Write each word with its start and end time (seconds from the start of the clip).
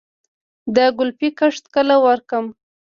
د 0.75 0.77
ګلپي 0.97 1.29
کښت 1.39 1.63
کله 1.75 1.95
وکړم؟ 2.05 2.45